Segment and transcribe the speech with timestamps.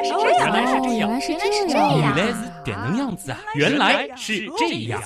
[0.00, 3.38] 来是这样，原来是这样，原来是这样，原来是这样子啊！
[3.54, 5.02] 原来是这样。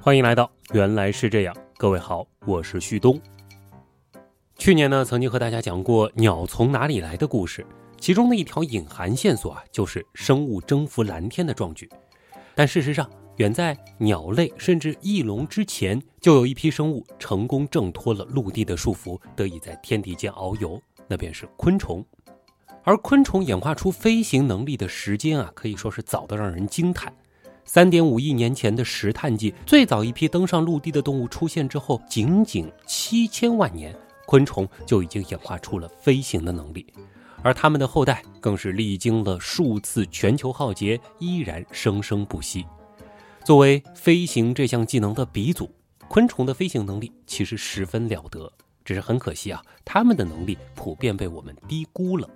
[0.00, 3.20] 欢迎来到《原来是这样》，各位好，我是旭东。
[4.56, 7.66] 去年呢，曾经和大家讲过鸟从哪里来的故事，
[7.98, 11.90] 其中的一条隐含线索啊，就是生物征服蓝天的壮举。
[12.54, 22.04] 但事实上，远在鸟类甚至翼龙之前，就有一批生物成功挣脱了陆地的束缚，得以在天地间遨游，那便是昆虫。
[22.84, 27.12] 而昆虫演化出飞行能力的时间啊，可以说是早得让人惊叹。
[27.64, 33.94] 三点五亿年前的石炭纪，最早一批登上陆地的动物出现之后，仅仅七千万年，
[34.26, 36.84] 昆虫就已经演化出了飞行的能力，
[37.40, 42.66] 而它们的后代更是历经了数次全球浩劫，依然生生不息。
[43.44, 45.70] 作为飞行这项技能的鼻祖，
[46.08, 48.52] 昆虫的飞行能力其实十分了得，
[48.84, 52.28] 只是很可惜啊，它们的能力普遍被我们低估了。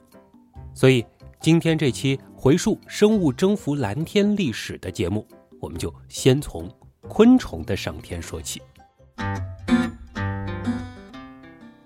[0.77, 1.03] 所以，
[1.41, 5.27] 今天这期回溯生物征服蓝天历史的节目，
[5.59, 6.71] 我们就先从
[7.09, 8.61] 昆虫的上天说起。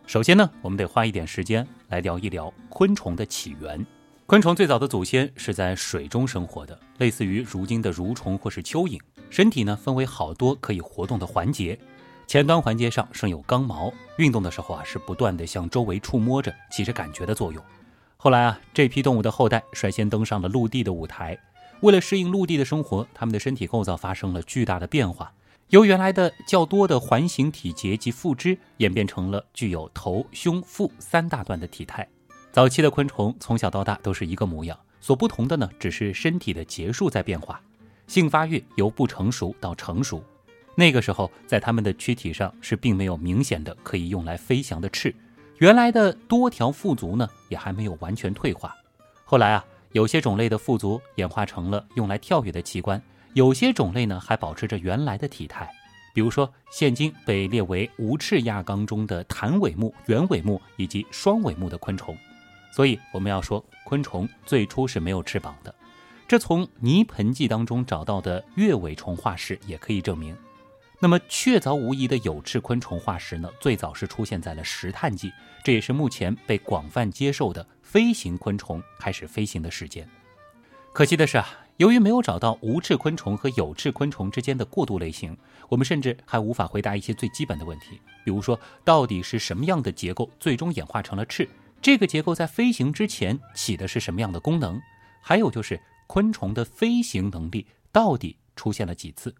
[0.06, 3.86] 首先呢，我们得花一点时间来聊一聊昆虫的起源。
[4.26, 8.98] 昆虫最早的祖先是在水中生活的，类似于如今的蠕虫或是蚯蚓。
[9.30, 11.78] 身体呢分为好多可以活动的环节，
[12.26, 17.62] 前端环节上生有刚毛，运动的时候啊是不断的向周围触摸着，起着感觉的作用。
[18.22, 21.38] 后来啊，这批动物的后代率先登上了陆地的舞台。
[21.80, 25.32] 为了适应陆地的生活，它们的身体构造发生了巨大的变化，
[25.70, 32.06] 由原来的较多的环形体节及附肢，演变成了具有头、胸、腹三大段的体态。
[32.52, 37.58] 早期的昆虫从小到大都是一个模样，所不同的呢，只是身体的节数在变化。
[38.06, 40.22] 性发育由不成熟到成熟，
[40.74, 45.14] 那个时候在它们的躯体上是并没有明显的可以用来飞翔的翅。
[45.60, 48.74] 原来的多条腹足呢，也还没有完全退化。
[49.26, 53.00] 后来啊，有些种类的腹足演化成了用来跳跃的器官，
[53.34, 55.70] 有些种类呢还保持着原来的体态。
[56.14, 62.16] 比如说，现今被列为无翅亚纲中的弹尾目、圆尾目以及双尾目的昆虫。
[62.72, 65.74] 所以我们要说，昆虫最初是没有翅膀的。
[66.26, 70.34] 这从泥盆纪当中找到的月尾虫化石也可以证明。
[71.02, 75.32] 那么确凿无疑的有翅昆虫化石呢，最早是出现在了石炭纪，
[75.62, 80.08] 这也是目前被广泛接受的飞行昆虫开始飞行的时间。
[80.92, 85.36] 可惜的是啊，由于没有找到无翅昆虫和有翅昆虫之间的过渡类型，
[85.68, 91.48] 我们甚至还无法回答一些最基本的问题，比如说到底是什么样的结构最终演化成了翅？
[91.80, 94.80] 这个结构在飞行之前起的是什么样的功能？
[95.22, 99.34] 还有就是昆虫的飞行能力到底出现了几次？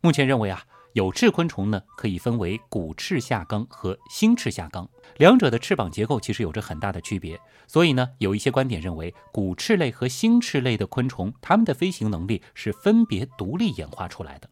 [0.00, 7.36] 目前认为啊，有翅昆虫呢可以分为骨翅下纲和新翅下纲，两者的翅膀结构其实有着很大的区别。
[7.66, 14.48] 所以呢，有一些观点认为，骨翅类和新翅类的昆虫，它们的飞行能力是分别独立演化出来的。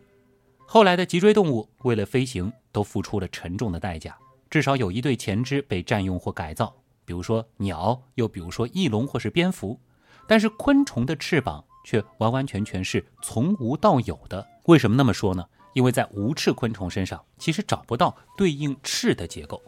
[0.66, 4.18] 后来的脊椎动物为了飞行都付出了沉重的代价，
[4.50, 9.78] 至少有一对前肢被占用或改造，比如说鸟，又比如说翼龙或是蝙蝠。
[10.26, 11.64] 但是昆虫的翅膀。
[11.84, 14.46] 却完完全全是从无到有的。
[14.66, 15.44] 为什么那么说呢？
[15.72, 19.62] 因为在无翅昆虫身上，其实找不到对应翅的结构。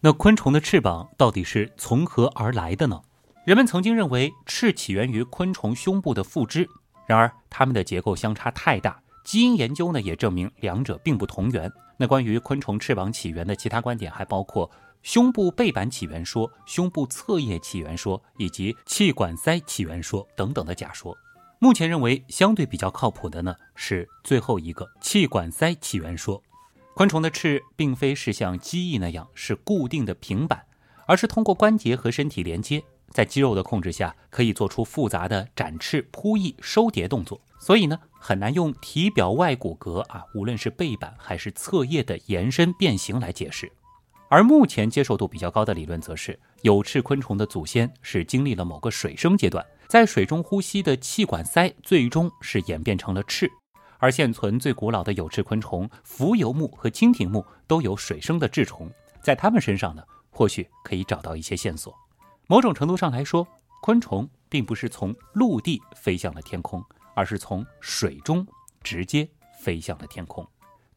[0.00, 3.00] 那昆虫的翅膀到底是从何而来的呢？
[3.44, 6.68] 人们曾经认为翅起源于昆虫胸部的附肢，
[7.06, 9.00] 然而它们的结构相差太大。
[9.24, 11.70] 基因研究呢也证明两者并不同源。
[11.96, 14.70] 那关于昆虫翅膀起源的其他观点还包括
[15.02, 21.16] 胸部背板起源说、胸部侧叶起源说以及气管鳃起源说等等的假说。
[21.60, 26.40] 目前认为相对比较靠谱的呢是最后一个气管鳃起源说。
[26.94, 30.64] 昆虫的翅并非是像机翼那样是固定的平板，
[31.06, 37.40] 而是通过关节和身体连接，在肌肉的控制下可以做出复杂的展翅、扑翼、收叠动作。
[37.60, 43.70] 所以呢，很难用体表外骨骼啊，无论是背板还是侧叶的延伸变形来解释。
[44.28, 53.50] 而目前接受度比较高的理论则是，有翅昆虫的祖先是经历了某个水生阶段，在水中呼吸的气管鳃最终是演变成了翅。
[53.98, 58.90] 而现存最古老的有翅昆虫浮游目和蜻蜓目都有水生的翅虫，
[59.22, 61.94] 在它们身上呢，或许可以找到一些线索。
[62.46, 63.46] 某种程度上来说，
[63.82, 66.84] 昆虫并不是从陆地飞向了天空。
[67.18, 68.46] 而是从水中
[68.80, 69.28] 直接
[69.60, 70.48] 飞向了天空。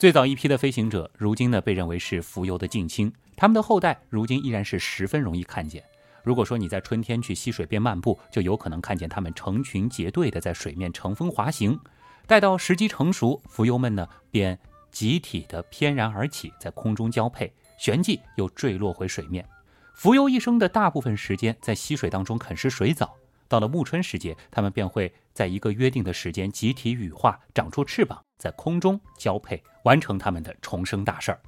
[0.01, 5.83] 最早一批的飞行者，如今呢被认为是浮游的近亲，他们的后代如今依然是十分容易看见。
[6.24, 11.80] 如果说你在春天去溪水边漫步，就有可能看见它们成群结队的在水面乘风滑行。
[12.25, 14.57] 待到时机成熟，浮游们呢便
[14.89, 19.48] 集体的翩然而起，在空中交配，旋即又坠落回水面。
[19.94, 23.15] 浮游一生的大部分时间在溪水当中啃食水藻，
[23.48, 31.39] 到了暮春时节，它们便会在一个约定的时间集体羽化，长出翅膀，在空中交配，完成它们的重生大事儿。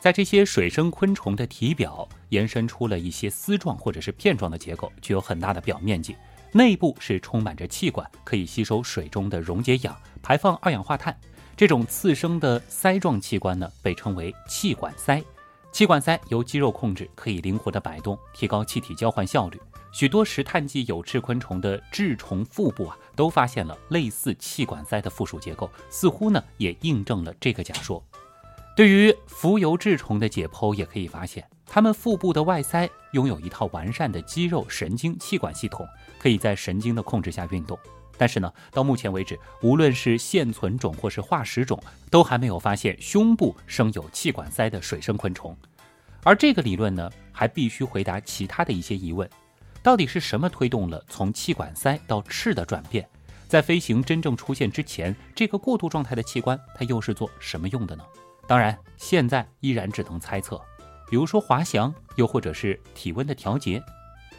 [0.00, 6.16] 在这些水生昆虫的体表延伸出了一些丝状或者是片状的结构，具有很大的表面积，
[6.52, 11.14] 内部是充满着气管，可以吸收水中的溶解氧，排放二氧化碳。
[11.56, 15.22] 这种次生的鳃状器官呢，被称为气管鳃。
[15.72, 19.60] 气管鳃由肌肉控制，可以灵活的摆动，提高气体交换效率。
[19.92, 28.00] 许多石炭纪有翅昆虫的稚虫腹部啊，都发现了类似气管鳃的附属结构，似乎呢也印证了这个假说。
[28.76, 35.84] 对于浮游志虫的解剖，也可以发现，它们腹部的外鳃拥有一套完善的肌肉、神经、气管系统，
[36.16, 37.76] 可以在神经的控制下运动。
[38.16, 45.56] 但是呢，到目前为止，无论是现存种或是化石种，都还没有发现胸部生有气管鳃的水生昆虫。
[46.22, 49.28] 而这个理论呢，还必须回答其他的一些疑问：
[49.88, 53.08] 到底是什么推动了从气管鳃到翅的转变？
[53.48, 58.04] 在飞行真正出现之前，这个过渡状态的器官它又是做什么用的呢？
[58.46, 60.60] 当然，现在依然只能猜测，
[61.08, 63.82] 比如说滑翔，又或者是体温的调节。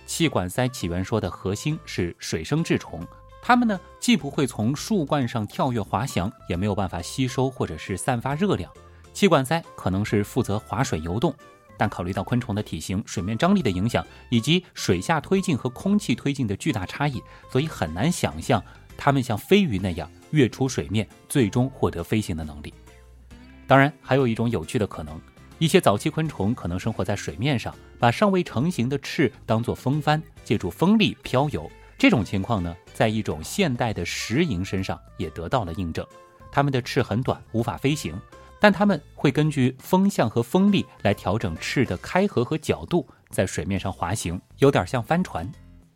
[0.06, 3.04] 气管鳃起源说的核心是水生稚虫。
[3.42, 8.72] 它们呢，既不会从树冠上跳跃滑翔，也没有办法吸收或者是散发热量。
[9.14, 11.34] 气管鳃可能是负责划水游动，
[11.80, 18.62] 但考虑到昆虫的体型、水面张力的影响，以及水下推进和空气推进的巨大差异，所以很难想象
[18.98, 22.74] 它们像飞鱼那样跃出水面，最终获得飞行的能力。
[23.66, 25.18] 当然，还有一种有趣的可能：
[25.58, 31.72] 一些早期昆虫可能生活在水面上，把尚未成型的翅当作风帆，借助风力漂游。
[31.98, 36.06] 这种情况呢，在一种现代的石蝇身上也得到了印证。
[36.52, 38.20] 它们的翅很短，无法飞行，
[38.60, 45.50] 但它们会根据风向和风力来调整翅的开合和角度，在水面上滑行，有点像帆船。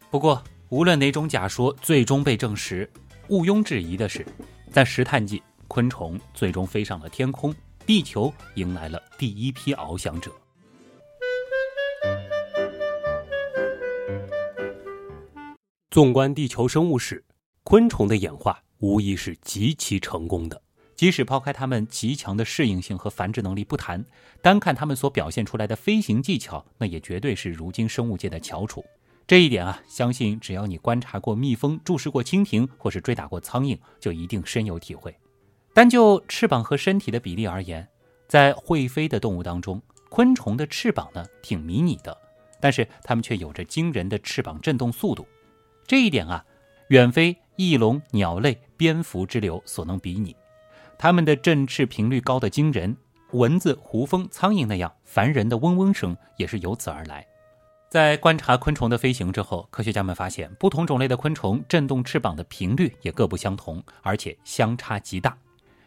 [0.10, 2.90] 不过，无论哪种假说最终被证实，
[3.28, 4.26] 毋庸置疑的是，
[4.72, 7.54] 在石炭纪，昆虫最终飞上了天空，
[7.86, 10.32] 地球迎来了第一批翱翔者。
[15.92, 17.24] 纵观地球生物史，
[17.64, 20.63] 昆虫的演化无疑是极其成功的。
[21.04, 24.06] 即使抛开它们极强的适应性和繁殖能力不谈，
[24.42, 28.86] 单看它们所表现出来的飞行技巧，那也绝对是如今生物界的翘楚。
[29.28, 35.14] 这一点啊，相信只要你观察过蜜蜂、注视过蜻蜓，或是追打过苍蝇，就一定深有体会。
[35.74, 37.86] 单就翅膀和身体的比例而言，
[38.30, 42.18] 在会飞的动物当中，昆虫的翅膀呢挺迷你的，
[42.62, 45.28] 但是它们却有着惊人的翅膀振动速度。
[45.86, 46.46] 这一点啊，
[46.88, 50.34] 远非翼龙、鸟类、蝙蝠之流所能比拟。
[50.98, 52.96] 它们的振翅频率高得惊人，
[53.32, 57.26] 蚊子、胡蜂、苍蝇那样烦人的嗡嗡声也是由此而来。
[57.90, 65.38] 在观察昆虫的飞行之后，科学家们发现，不同种类的昆虫振动翅膀的频率也各不相同，而且相差极大。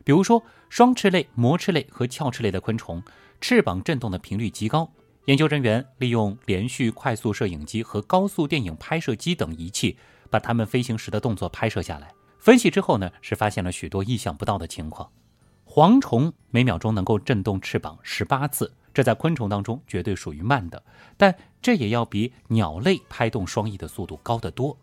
[0.05, 3.03] 比如说，双翅类、膜翅类和鞘翅类的昆虫，
[3.41, 4.89] 翅膀振动的频率极高。
[5.25, 9.99] 研究人员利用连续快速摄影机和高速电影拍摄机等仪器，
[10.31, 12.13] 把它们飞行时的动作拍摄下来。
[12.47, 15.11] 分析之后呢，是发现了许多意想不到的情况。
[15.69, 20.81] 蝗虫每秒钟能够振动翅膀十八次，这在昆虫当中绝对属于慢的，
[21.17, 24.79] 但这也要比鸟类拍动双翼的速度高得多。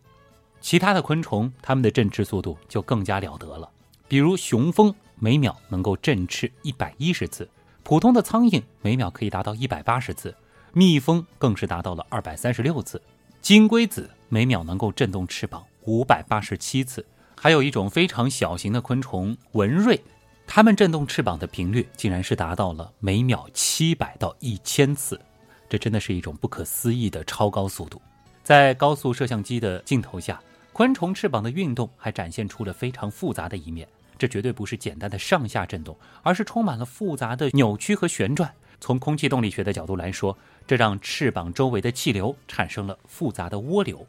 [0.60, 3.70] 其他的昆虫，它们的振翅速度就更加了得了，
[4.10, 7.50] 比如雄蜂每秒能够振翅一百一十次。
[7.82, 10.36] 普通的苍蝇每秒可以达到一百八十次，
[10.74, 13.02] 蜜蜂更是达到了二百三十六次，
[13.40, 17.06] 金龟子每秒能够振动翅膀五百八十七次，
[17.44, 20.02] 还有一种非常小型的昆虫文瑞，
[20.48, 25.20] 它们振动翅膀的频率竟然是达到了每秒七百到一千次，
[25.68, 28.02] 这真的是一种不可思议的超高速度。
[28.46, 33.86] 在高速摄像机的镜头下，昆虫翅膀的运动还展现出了非常复杂的一面。
[34.18, 38.50] 这绝对不是简单的上下震动，而是充满了复杂的扭曲和旋转。
[38.80, 44.08] 从空气动力学的角度来说，这让翅膀周围的气流产生了复杂的涡流。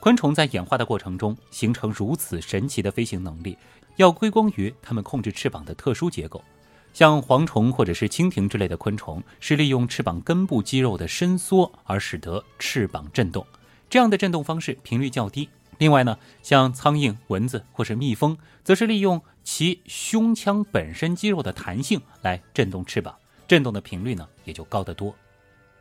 [0.00, 3.56] 昆虫在演化的过程中形成如此神奇的飞行能力，
[3.96, 6.42] 要归功于它们控制翅膀的特殊结构。
[6.94, 13.46] 像蝗虫或者是蜻蜓之类的昆虫，是利用翅膀根部肌肉的伸缩而使得翅膀振动，
[13.90, 15.48] 这样的振动方式频率较低。
[15.76, 23.14] 另外呢，像苍蝇、蚊子或是蜜蜂，则是利用其胸腔本身肌肉的弹性来振动翅膀，
[23.46, 25.14] 振动的频率呢也就高得多。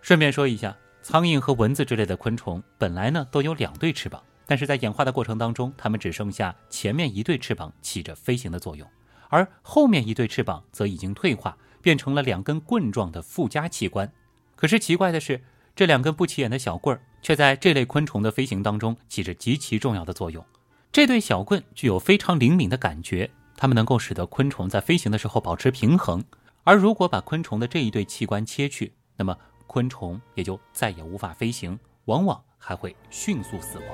[0.02, 8.88] 顺便说一下，苍蝇和蚊子之类的昆虫本来呢都有两对翅膀，但是在演化的过程当中，它们只剩下前面一对翅膀起着飞行的作用，
[9.30, 14.12] 而后面一对翅膀则已经退化，变成了两根棍状的附加器官。
[14.56, 15.42] 可是奇怪的是，
[15.76, 20.46] 这两根不起眼的小棍儿却在这类昆虫的飞行当中起着极其重要的作用。
[20.92, 26.24] 这对小棍具有非常灵敏的感觉，它们能够使得昆虫在飞行的时候保持平衡。
[26.64, 29.38] 而如果把昆虫的这一对器官切去，那么
[29.70, 33.88] 昆虫也就再也无法飞行，往往还会迅速死亡。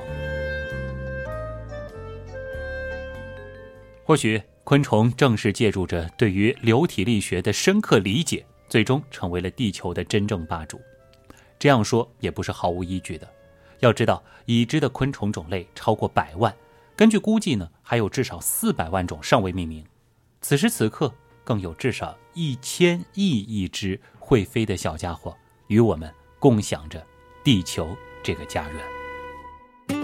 [4.05, 10.79] 或许昆虫正是借助着对于流体力学的深刻理解，最终成为了地球的真正霸主。
[11.59, 13.27] 这样说也不是毫无依据的。
[13.81, 16.55] 要知道，已知的昆虫种类超过百万，
[16.95, 19.85] 根据估计呢，还有至少四百万种尚未命名。
[20.39, 21.13] 此时此刻，
[21.43, 25.35] 更有至少一千亿亿只会飞的小家伙
[25.67, 27.05] 与我们共享着
[27.43, 29.99] 地球这个家园。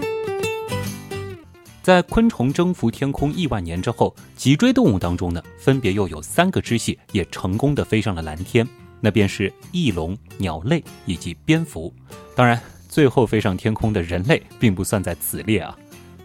[1.82, 8.66] 在昆虫征服天空亿万年之后，脊椎动物当中呢，分别又有三个支系也成功的飞上了蓝天。
[9.00, 11.92] 那便是翼龙、鸟类以及蝙蝠，
[12.36, 15.76] 当然，最后飞上天空的人类并不算在此列啊。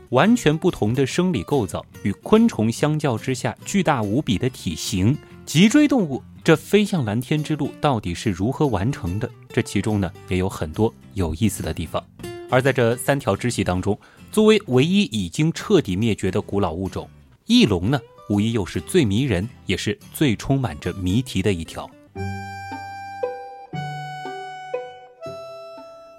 [0.10, 9.30] 完全不同的生理构造与昆虫相较之下巨大无比的体型，脊椎动物这飞向蓝天之路到底是如何完成的？
[9.50, 12.02] 这其中呢，也有很多有意思的地方。
[12.50, 14.00] 而在这三条支系当中，
[14.32, 17.10] 作为唯一已经彻底灭绝的古老物种，
[17.48, 18.00] 翼龙呢，
[18.30, 21.86] 无疑又是最迷人，也是最充满着谜题的一条。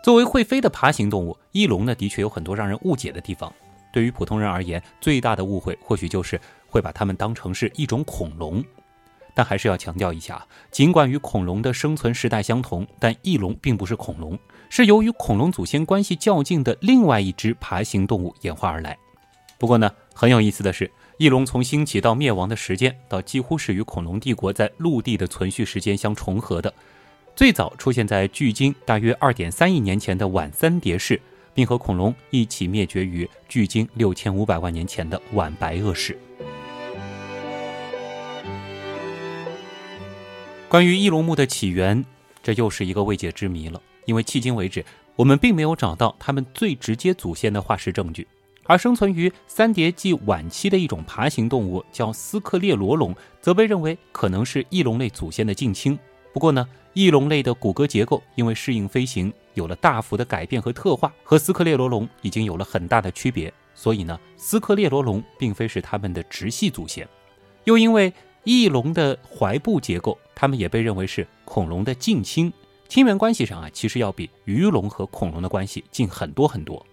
[0.04, 3.50] 作为会飞的爬行动物，翼龙呢的确有很多让人误解的地方。
[3.90, 8.62] 对于普通人而言，最大的误会或许就是会把它们当成是一种恐龙。
[9.38, 14.36] 但还是要强调一下，尽管与恐龙的生存时代相同，但翼龙并不是恐龙，
[14.68, 18.98] 是由于恐龙祖先关系较近的另外一只爬行动物演化而来。
[19.56, 26.74] 不过呢，很有意思的是，翼龙从兴起到灭亡的时间，到几乎是与恐龙帝国在陆地的存续时间相重合的。
[27.36, 31.22] 最早出现在距今大约二点三亿年前的晚三叠世，
[31.54, 36.18] 并和恐龙一起灭绝于距今六千五百万年前的晚白垩世。
[40.68, 42.04] 关于翼龙目的起源，
[42.42, 43.80] 这又是一个未解之谜了。
[44.04, 44.84] 因为迄今为止，
[45.16, 48.28] 我们并没有找到它们最直接祖先的化石证据。
[48.64, 55.98] 而生存于三叠纪晚期的一种爬行动物叫斯克列罗龙，则被认为可能是翼龙类祖先的近亲。
[56.34, 63.50] 不过呢，翼龙类的骨骼结构因为适应飞行有了大幅的改变和特化，和斯克列罗龙已经有了很大的区别。
[63.74, 67.08] 所以呢，斯克列罗龙并非是它们的直系祖先。
[67.64, 68.12] 又因为
[68.48, 72.50] 翼龙的踝部结构，它们也被认为是恐龙的近亲。
[72.88, 76.86] 亲缘关系上啊，其实要比鱼龙和恐龙的关系近很多很多。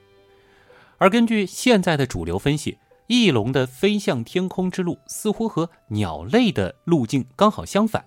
[0.98, 8.04] 而根据现在的主流分析，翼龙的飞向天空之路似乎和鸟类的路径刚好相反。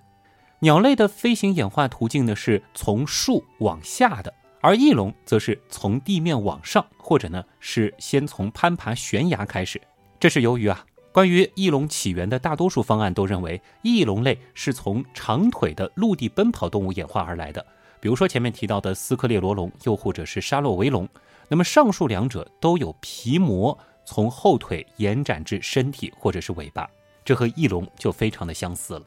[0.58, 9.80] 鸟类的飞行演化途径呢是从树往下的，而翼龙则是从地面往上，或者呢是先从攀爬悬崖开始。
[10.20, 17.64] 这是由于啊，关于翼龙起源的大多数方案都认为翼龙类是从长腿的陆地奔跑动物演化而来的，
[18.00, 21.08] 比如说前面提到的斯科列罗龙，又或者是沙洛维龙。
[21.48, 26.88] 那么上述两者都有皮膜从后腿延展至身体或者是尾巴，
[27.24, 29.02] 这和翼龙就非常的相似了。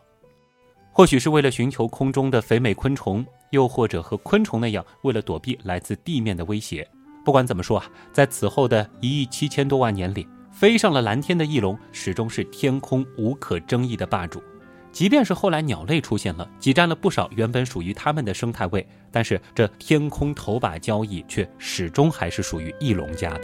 [0.92, 6.86] 或许是为了寻求空中的肥美昆虫，又或者和昆虫那样，为了躲避来自地面的威胁。
[7.24, 10.28] 不管怎么说啊，在此后的一亿七千多万年里，
[10.62, 14.44] 飞上了蓝天的翼龙始终是天空无可争议的霸主。
[14.92, 23.42] 即便是后来鸟类出现了，挤占了不少原本属于它们的生态位，但是这天空头把交椅却始终还是属于翼龙家的。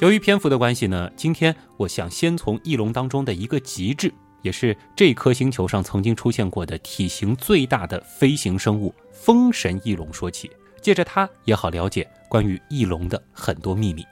[0.00, 10.50] 由于篇幅的关系呢，今天我想先从翼龙当中的一个极致，也是这颗星球上曾经出现过的体型最大的飞行生物——风神翼龙说起，
[10.82, 12.04] 借着它也好了解
[12.34, 14.04] 关于翼龙的很多秘密。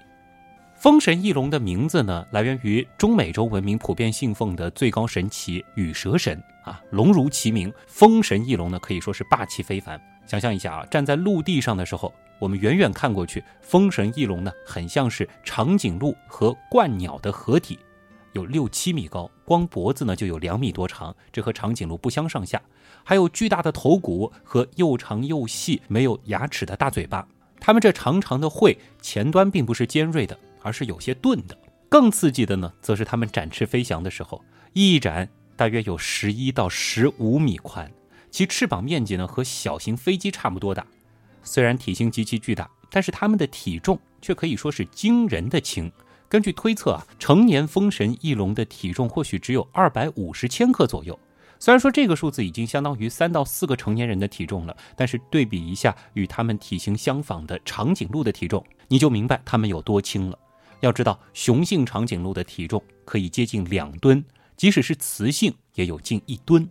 [0.76, 10.00] 风神翼龙的名字呢，来源于中美洲文明普遍信奉的最高神祇羽蛇神啊，龙如其名，风神翼龙呢可以说是霸气非凡。
[10.24, 12.14] 想象一下啊，站在陆地上的时候。
[12.38, 17.76] 我们远远看过去，风神翼龙呢，很像是长颈鹿和鹳鸟的合体，
[18.34, 22.62] 有六七米高，光脖子呢就有两米多长，这和长颈鹿不相上下。
[23.02, 27.26] 还有巨大的头骨和又长又细、没有牙齿的大嘴巴。
[27.64, 31.56] 它们这长长的喙前端并不是尖锐的，而是有些钝的。
[31.88, 34.42] 更刺激的呢，则是它们展翅飞翔的时候，
[34.72, 37.88] 翼展大约有十一到十五米宽，
[38.32, 40.84] 其翅膀面积呢和小型飞机差不多大。
[41.44, 45.92] 虽然体型极其巨大，但是它们的体重却可以说是惊人的轻，
[46.28, 51.16] 根据推测啊，成年风神翼龙的体重或许只有二百五十千克左右。
[51.62, 60.36] 虽然说这个数字已经相当于三到四个成年人的体重了，但是对比一下与它们体型相仿的长颈鹿的体重，你就明白它们有多轻了。
[60.80, 64.24] 要知道，雄性长颈鹿的体重可以接近两吨，
[64.56, 66.68] 即使是雌性也有近一吨。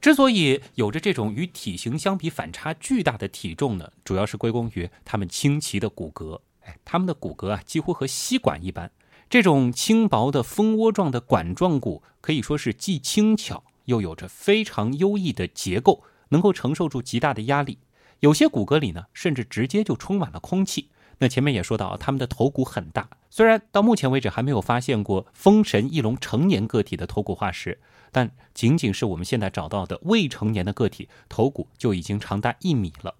[0.00, 6.40] 之所以有着这种与体型相比反差巨大的体重呢，主要是归功于它们清奇的骨骼。
[6.64, 8.90] 哎，它们的骨骼啊，几乎和吸管一般。
[9.30, 13.62] 这种轻薄的蜂窝状的管状骨，可以说是既轻巧。
[13.86, 17.78] 又有着非常优异的结构，能够承受住极大的压力。
[18.20, 20.90] 有些骨骼里呢，甚至直接就充满了空气。
[21.18, 23.08] 那前面也说到，它们的头骨很大。
[23.30, 27.80] 虽然到目前为止还没有发现过风神翼龙成年个体的头骨化石，
[28.12, 33.14] 但仅仅是我们现在找到的未成年的个体头骨就已经长达一米了。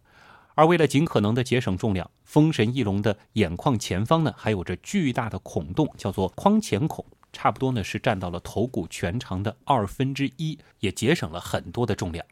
[0.54, 7.04] 而为了尽可能的节省重量，风神翼龙的眼眶前方呢，还有着巨大的孔洞，叫做眶前孔。
[7.36, 12.24] 差不多呢是占到了头骨全长的二分之一，也节省了很多的重量。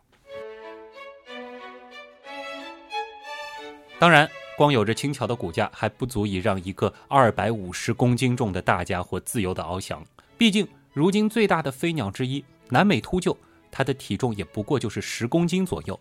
[3.99, 10.03] 当然，光有着轻巧的骨架还不足以让一个二百五十公斤重的大家伙自由的翱翔。
[10.39, 13.37] 毕竟，如今最大的飞鸟之一南美秃鹫，
[13.71, 16.01] 它的体重也不过就是十公斤左右。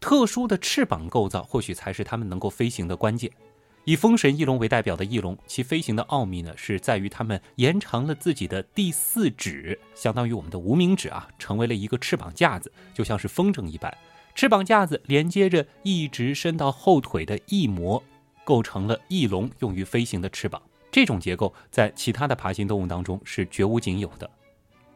[0.00, 3.30] 特殊的翅膀构造，或许才是它们能够飞行的关键。
[3.84, 13.92] 以风神翼龙为代表的翼龙，其飞行的奥秘呢，是在于它们延长了自己的第四指，相当于我们的无名指啊，成为了一个翅膀架子，就像是风筝一般。
[14.34, 18.02] 翅膀架子连接着一直伸到后腿的翼膜，
[18.44, 20.60] 构成了翼龙用于飞行的翅膀。
[20.92, 24.30] 这种结构在其他的爬行动物当中是绝无仅有的。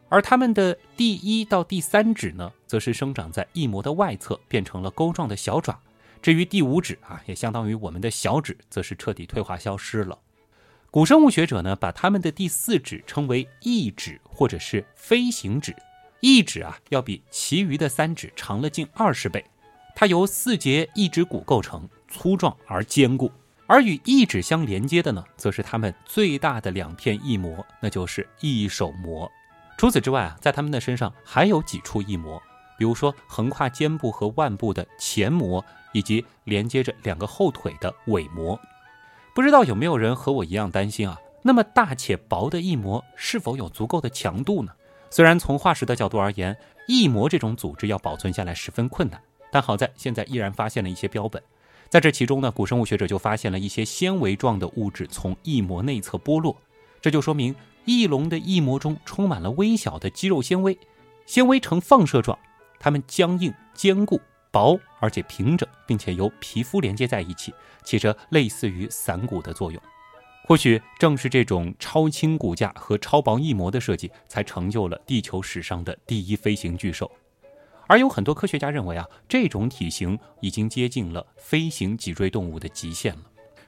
[0.08, 5.80] 而它们的第一到第三指呢，则是生长在翼膜的外侧，变成了钩状的小爪。
[6.24, 10.18] 至于第五指啊，也相当于我们的小指，则是彻底退化消失了。
[10.90, 15.76] 古生物学者呢，把它们的第四指称为翼指或者是飞行指。
[16.20, 19.44] 翼指啊，要比其余的三指长了近二十倍。
[19.94, 23.30] 它由四节翼指骨构成，粗壮而坚固。
[23.66, 29.30] 而与翼指相连接的呢，则是它们最大的两片翼膜，那就是翼手膜。
[29.76, 32.42] 除此之外啊，在它们的身上还有几处翼膜。
[32.78, 35.62] 比如说，横跨肩部和腕部的前膜，
[35.94, 38.60] 以及连接着两个后腿的尾膜。
[39.34, 41.18] 不知道有没有人和我一样担心啊？
[41.42, 44.72] 那么大且薄的翼膜是否有足够的强度呢？
[45.10, 46.56] 虽然从化石的角度而言，
[46.88, 51.42] 翼膜这种组织要保存下来十分困难，但好在现在依然发现了一些标本。
[51.88, 56.56] 在这其中呢，古生物学者就发现了一些纤维状的物质从翼膜内侧剥落，
[57.00, 57.54] 这就说明
[57.84, 60.76] 翼龙的翼膜中充满了微小的肌肉纤维，
[61.26, 62.36] 纤维呈放射状。
[62.80, 64.20] 它们僵硬、坚固、
[64.54, 69.82] 薄，而且平整，并且由皮肤连接在一起，起着类似于伞骨的作用。
[70.46, 77.10] 或许正是这种超轻骨架和超薄翼膜的设计，才成就了地球史上的第一飞行巨兽。
[77.88, 83.22] 而有很多科学家认为啊，这种体型已经接近了飞行脊椎动物的极限了。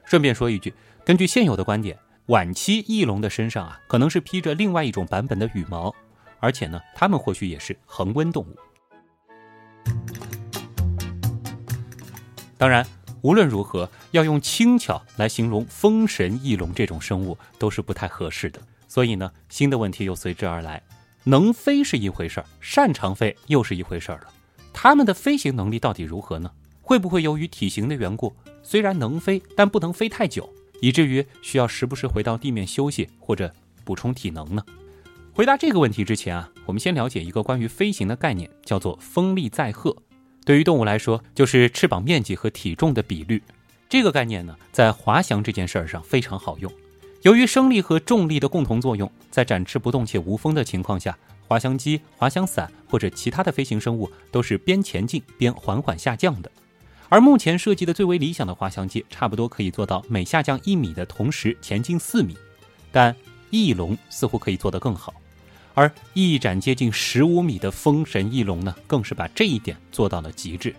[0.05, 0.73] 顺便说一句，
[1.03, 5.93] 根据现有的观点，晚期翼龙的身上啊，可能是披着另外一种版本的羽毛，
[6.39, 8.55] 而且呢，它们或许也是恒温动物。
[12.57, 12.85] 当然，
[13.21, 18.59] 无论如何，要用轻巧来形容风神翼龙这种生物都是不太合适的。
[18.87, 20.81] 所以呢，新的问题又随之而来：
[21.23, 24.27] 能飞是一回事儿，擅长飞又是一回事儿了。
[24.73, 26.51] 它们的飞行能力到底如何呢？
[26.81, 30.49] 会不会由于体型的缘故，虽然能飞，但不能飞太久，
[30.81, 34.63] 以至于需要时不时回到地面休息或者补充体能呢？
[35.33, 39.95] 回答这个问题之前啊，我们先了解一个关于飞行的概念，叫做风力载荷。
[40.47, 43.43] 对于动物来说，就是翅膀面积和体重的比率。
[43.89, 46.71] 这个概念呢，在滑翔这件事儿上非常好用。
[47.23, 56.49] 由于升力和重力的共同作用，在展翅不动且无风的情况下，滑翔机、滑翔伞或者其他的飞行生物都是边前进边缓缓下降的。
[57.09, 62.37] 而目前设计的最为理想的滑翔机，差不多可以做到每下降一米的同时前进四米。
[62.89, 63.13] 但
[63.49, 65.13] 翼龙似乎可以做得更好。
[65.77, 70.75] 而翼展接近十五米的风神翼龙呢，更是把这一点做到了极致。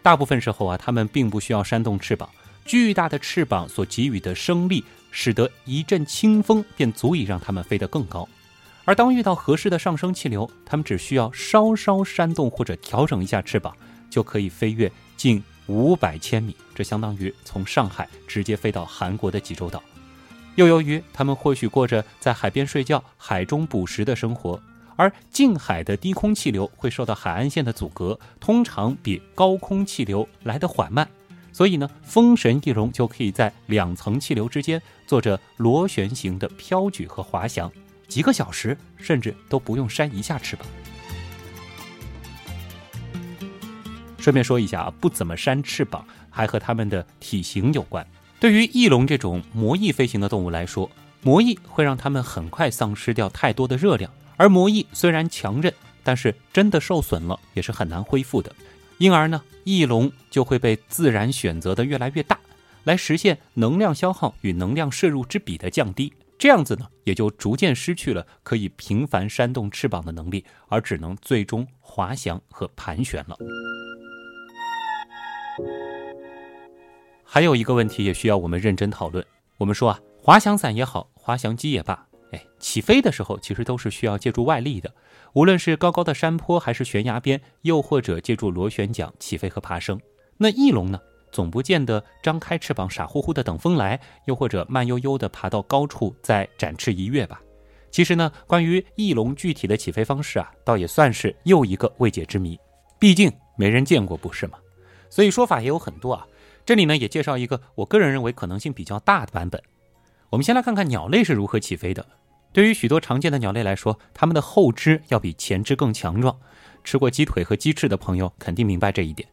[0.00, 2.26] 大部分时候啊，它们并不需要扇动翅膀，
[2.64, 8.26] 巨大的翅膀所给予的升力，使得一阵清风便足以让它们飞得更高。
[8.86, 13.76] 而当遇到合适的上升气流，它们只需要稍稍扇动或者调整一下翅膀，
[14.08, 19.82] 就可以飞越近五百千米，这相当于从上海直接飞到韩国的济州岛。
[20.54, 24.60] 又由于它们或许过着在海边睡觉、海中捕食的生活，
[24.96, 31.08] 而近海的低空气流会受到海岸线的阻隔，通常比高空气流来得缓慢，
[31.52, 37.72] 所以呢，风神翼龙就可以在两层气流之间做着螺旋形的飘举和滑翔，
[38.06, 40.66] 几个小时甚至都不用扇一下翅膀。
[44.18, 48.06] 顺便说一下啊，不怎么扇翅膀还和它们的体型有关。
[48.42, 50.90] 对于翼龙这种魔翼飞行的动物来说，
[51.22, 58.52] 魔翼会让它们很快丧失掉太多的热量，而魔翼虽然强韧，但是真的受损了也是很难恢复的。
[58.98, 62.36] 因而呢，翼龙就会被自然选择的越来越大，
[62.82, 66.12] 来实现能量消耗与能量摄入之比的降低。
[66.36, 73.36] 这样子呢，也就逐渐失去了可以频繁扇动翅膀的能力，而只能最终滑翔和盘旋了。
[77.34, 79.24] 还有一个问题也需要我们认真讨论。
[79.56, 84.92] 我们说啊，滑翔伞也好，滑翔机也罢，哎，起飞的时候其实都是需要借助外力的。
[85.32, 89.98] 无论是高高的山坡，还是悬崖边，又或者借助螺旋桨起飞和爬升，
[90.36, 97.40] 那翼龙呢，总不见得张开翅膀傻乎乎的等风来，又或者慢悠悠的爬到高处再展翅一跃吧？
[97.90, 102.60] 其实呢，关于翼龙具体的起飞方式啊，倒也算是又一个未解之谜。
[102.98, 104.58] 毕竟没人见过，不是吗？
[105.08, 106.26] 所以说法也有很多啊。
[106.64, 109.62] 这里呢，也介绍一个我个人认为可能性比较大的版本。
[110.30, 112.06] 我们先来看看鸟类是如何起飞的。
[112.52, 116.38] 对于许多常见的鸟类来说，它们的后肢要比前肢更强壮。
[116.84, 119.28] 吃过鸡腿和鸡翅的朋友肯定明白这一点。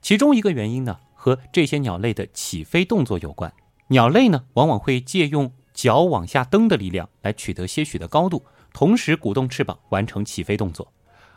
[0.00, 3.52] 其中一个原因呢，和这些鸟类的起飞动作有关。
[3.88, 10.92] 鸟类呢，往往会借用脚往下蹬的力量来取得些许的高度，同时鼓动翅膀完成起飞动作。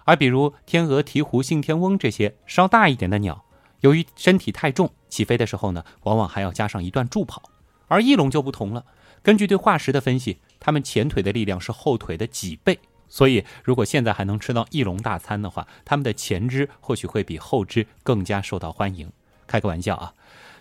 [0.06, 3.44] 而比如天鹅、鹈鹕、信天翁这些稍大一点的鸟，
[3.82, 7.44] 由于身体太重，起飞的时候呢，往往还要加上一段助跑。
[7.88, 8.86] 而翼龙就不同了。
[9.24, 19.12] 根据对化石的分析，它们前腿的力量是后腿的几倍，所以如果现在还能吃到翼龙大餐的话，它们的前肢或许会比后肢更加受到欢迎。
[19.46, 20.14] 开个玩笑啊！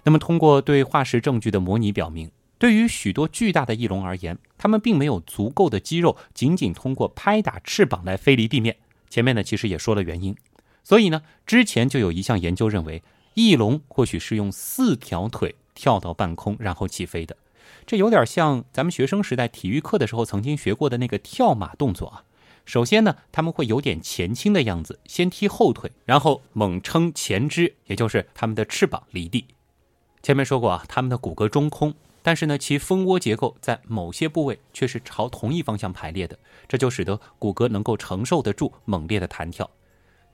[0.05, 8.77] 那么通过对化石证据的模拟表明，对于许多巨大的翼龙而言，它们并没有足够的肌肉，仅仅通过拍打翅膀来飞离地面。
[9.11, 10.37] 前面呢其实也说了原因，
[10.87, 13.03] 所以呢之前就有一项研究认为，
[13.35, 17.37] 翼龙或许是用四条腿跳到半空然后起飞的。
[17.85, 22.23] 这有点像咱们学生时代体育课的时候曾经学过的那个跳马动作啊。
[22.65, 29.47] 首先呢，他们会有点前倾的样子，先踢后腿，然后猛撑前肢，也就是他们的翅膀离地。
[30.23, 39.69] 前面说过啊，他们的骨骼中空，但是呢，其蜂窝结构在某些部位却是朝同一方向排列的，这就使得骨骼能够承受得住猛烈的弹跳。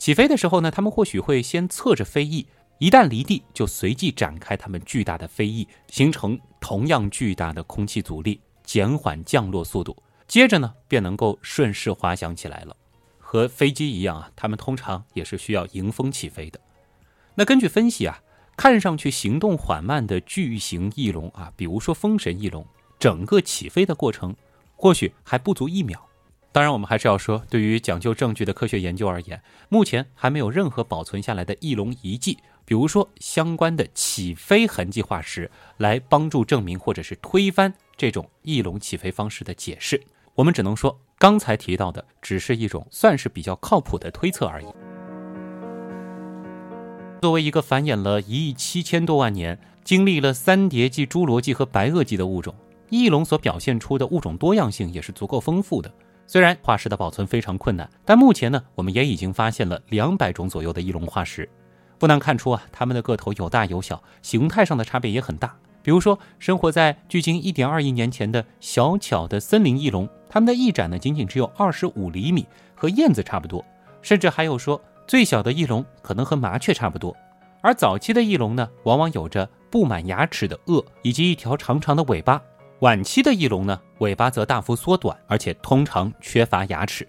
[0.03, 2.45] 起飞的时候呢，他们或许会先侧着飞翼。
[2.79, 9.97] 一旦离地，就随即展开它们巨大的飞翼，形成同样巨大的空气阻力，减缓降落速度。
[10.27, 12.77] 接着呢，便能够顺势滑翔起来了。
[13.21, 16.59] 和飞机一样啊，它们通常也是需要迎风起飞的。
[17.37, 18.21] 那根据分析啊，
[18.57, 22.67] 看上去行动缓慢的巨型翼龙啊，比如说风神翼龙，
[22.99, 24.35] 整个起飞的过程
[24.75, 26.05] 或许还不足一秒。
[26.53, 32.39] 当然，我们还是要说，对于讲究证据的科学研究而言，目前还没有任何保存下来的翼龙遗迹。
[32.67, 39.99] 比如说，相关的起飞痕迹化石来帮助证明或者是推翻这种翼龙起飞方式的解释，
[40.35, 44.67] 我们只能说刚才提到的只是一种算是比较靠谱的推测而已。
[47.23, 52.55] 作为一个繁衍了一亿七千多万年、经历了三叠纪、侏罗纪和白垩纪的物种，
[52.91, 55.91] 翼龙所表现出的物种多样性也是足够丰富的。
[56.33, 61.47] 虽然化石的保存非常困难，但目前呢，我们也已经发现了两百种左右的翼龙化石。
[61.99, 65.55] 不难看出啊，它们的个头有大有小，形态上的差别也很大。
[65.83, 73.63] 比如说，生活在距今一点二亿年前的小巧的森林翼龙，它们的翼展呢仅仅只有二十五厘米，和燕子差不多。
[74.01, 77.15] 甚至还有说，最小的翼龙可能和麻雀差不多。
[77.61, 82.41] 而早期的翼龙呢，往往有着布满牙齿的颚，以及一条长长的尾巴。
[82.83, 87.07] 晚期的翼龙呢，尾巴则大幅缩短，而且通常缺乏牙齿。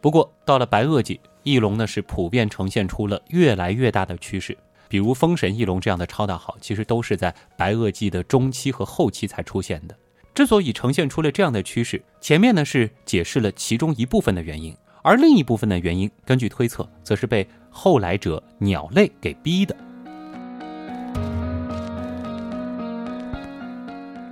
[0.00, 1.20] 不过到了白垩纪。
[1.44, 9.96] 翼龙呢是普遍呈现出了越来越大的趋势，比如风神翼龙这样的超大号，其实都是在白垩纪的中期和后期才出现的。
[10.34, 19.74] 之所以呈现出了这样的趋势，前面呢是解释了其中一部分的原因，而另一部分的原因，根据推测，则是被后来者鸟类给逼的。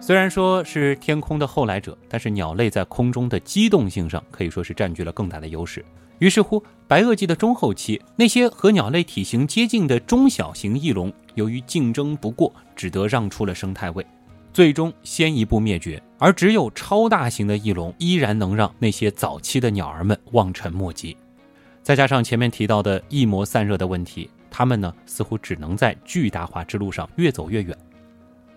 [0.07, 5.85] 虽然说是天空的后来者，但是鸟类在空中的机动性上可以说是占据了更大的优势。
[6.21, 14.07] 于是乎，白垩纪的中后期，那些和鸟类体型接近的中小型翼龙，由于竞争不过，只得让出了生态位，
[14.53, 16.01] 最终先一步灭绝。
[16.19, 21.17] 而只有超大型的翼龙，依然能让那些早期的鸟儿们望尘莫及。
[21.83, 27.77] 再加上前面提到的翼膜散热的问题，它们呢似乎只能在巨大化之路上越走越远。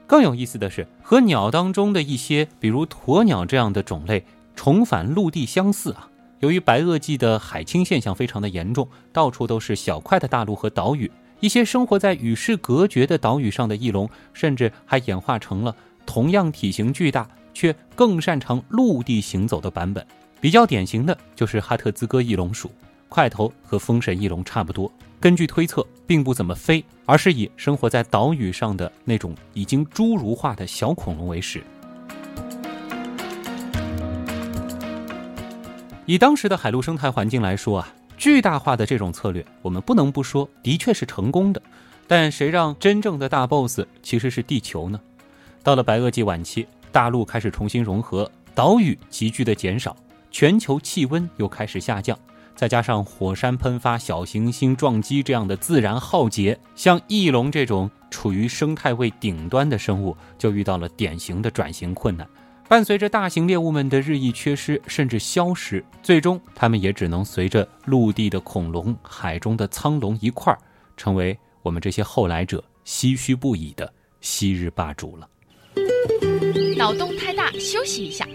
[0.10, 6.10] 更有意思的是，和鸟当中的一些，比如鸵鸟这样的种类重返陆地相似啊。
[6.40, 15.76] 由于白垩纪的海侵现象非常的严重，到处都是小块的大陆和岛屿，一些生活在与世隔绝的岛屿上的翼龙，甚至还演化成了
[16.08, 20.04] 同样体型巨大却更擅长陆地行走的版本。
[20.42, 22.72] 比较典型的就是哈特兹哥翼龙属，
[23.10, 24.92] 块头和风神翼龙差不多。
[25.22, 31.62] 根据推测，并不怎么飞，而是以生活在岛屿上的那种已经侏儒化的小恐龙为食。
[36.06, 41.62] 以当时的海陆生态环境来说啊，巨大化的这种策略，我们不能不说的确是成功的。
[42.08, 45.00] 但谁让真正的大 boss 其实是地球呢？
[45.62, 49.96] 到了白垩纪晚期，大陆开始重新融合，岛屿急剧的减少。
[50.32, 52.18] 全球气温又开始下降，
[52.60, 62.28] 再加上火山喷发、小行星撞击这样的自然浩劫，像翼龙这种处于生态位顶端的生物，就遇到了典型的转型困难。
[62.68, 70.60] 伴随着大型猎物们的日益缺失甚至消失，最终它们也只能随着陆地的恐龙、海中的苍龙一块儿，
[70.98, 75.26] 成为我们这些后来者唏嘘不已的昔日霸主了。
[76.78, 78.28] 脑洞太大，休息一下。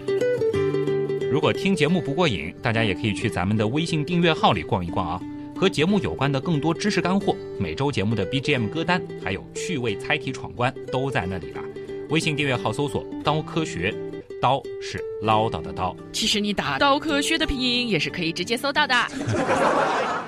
[1.35, 5.21] 如果听节目不过瘾，大家也可以去咱们的微信订阅号里逛一逛啊，
[5.53, 11.61] 和节目有关的更多知识干货、每周节目的 BGM 歌单，还有趣味猜题闯关都在那里了。
[12.09, 13.93] 微信订阅号搜索“刀科学”，
[14.41, 15.93] 刀是唠叨的刀。
[16.13, 18.95] 其实你打“刀科学”的拼音也是可以直接搜到的。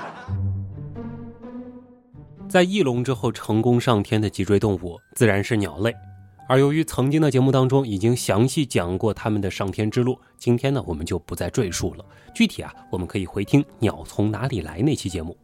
[2.50, 5.96] 在翼龙之后成功上天的脊椎动物，自然是鸟类。
[6.47, 12.05] 而由于曾经的节目当中已经详细讲过他们的上天之路，今天呢我们就不再赘述了。
[12.33, 15.36] 具体啊，我们可以回听《鸟从哪里来》那期节目。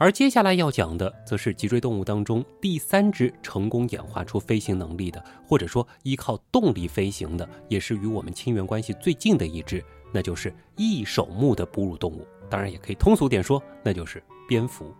[0.00, 12.24] 而接下来要讲的，则是脊椎动物当中第三只成功演化出飞行能力的，或者说依靠动力飞行的，也是与我们亲缘关系最近的一只，那就是翼手目的哺乳动物。
[12.48, 14.94] 当然，也可以通俗点说，那就是蝙蝠。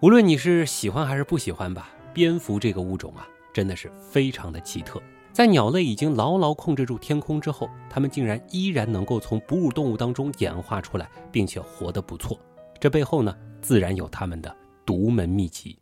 [0.00, 3.26] 无论你是喜欢还是不喜欢吧，蝙蝠这个物种啊。
[3.52, 5.00] 真的是非常的奇特，
[5.32, 12.38] 在鸟类已经牢牢控制住天空之后，它们竟然依然能够从哺乳动物当中演化出来，并且活得不错。
[12.78, 14.54] 这背后呢，自然有它们的
[14.86, 15.78] 独门秘籍。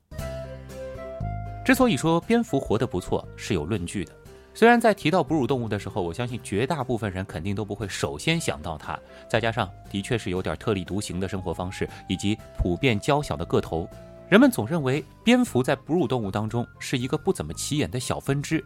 [1.65, 4.13] 之所以说蝙蝠活得不错，是有论据的。
[4.55, 8.99] 虽然在提到哺乳动物的时候，我相信绝大部分人肯定都不会首先想到它。
[9.29, 13.89] 再加上的确是有点特立独行的生活方式，以及普遍娇小的个头。
[14.29, 18.63] 人们总认为蝙蝠在哺乳动物当中是一个不怎么起眼的小分支，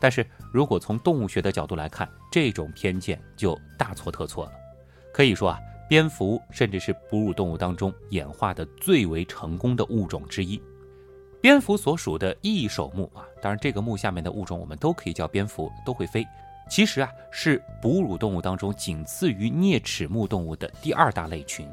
[0.00, 4.52] 但是如果从动物学的角度来看，这种偏见就大错特错了。
[5.12, 10.60] 可以说啊，蝙蝠甚至是哺乳动物当中演化的最为成功的物种之一。
[11.40, 16.26] 蝙蝠所属的翼手目啊，当然这个目下面的物种我们都可以叫蝙蝠，都会飞。
[16.68, 21.68] 其实啊，是哺乳动物当中仅次于啮齿目动物的第二大类群。